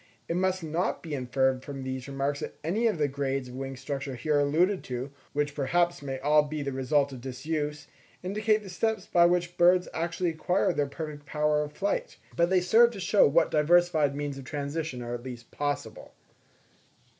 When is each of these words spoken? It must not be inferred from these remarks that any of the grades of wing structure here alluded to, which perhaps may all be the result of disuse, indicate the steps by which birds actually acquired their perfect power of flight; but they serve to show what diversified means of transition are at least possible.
It 0.27 0.35
must 0.35 0.63
not 0.63 1.03
be 1.03 1.13
inferred 1.13 1.63
from 1.63 1.83
these 1.83 2.07
remarks 2.07 2.39
that 2.39 2.55
any 2.63 2.87
of 2.87 2.97
the 2.97 3.07
grades 3.07 3.49
of 3.49 3.53
wing 3.53 3.75
structure 3.75 4.15
here 4.15 4.39
alluded 4.39 4.83
to, 4.85 5.11
which 5.33 5.53
perhaps 5.53 6.01
may 6.01 6.17
all 6.21 6.41
be 6.41 6.63
the 6.63 6.71
result 6.71 7.11
of 7.11 7.21
disuse, 7.21 7.85
indicate 8.23 8.63
the 8.63 8.69
steps 8.69 9.05
by 9.05 9.27
which 9.27 9.57
birds 9.57 9.87
actually 9.93 10.31
acquired 10.31 10.75
their 10.75 10.87
perfect 10.87 11.27
power 11.27 11.61
of 11.61 11.73
flight; 11.73 12.17
but 12.35 12.49
they 12.49 12.61
serve 12.61 12.89
to 12.93 12.99
show 12.99 13.27
what 13.27 13.51
diversified 13.51 14.15
means 14.15 14.39
of 14.39 14.43
transition 14.43 15.03
are 15.03 15.13
at 15.13 15.21
least 15.21 15.51
possible. 15.51 16.15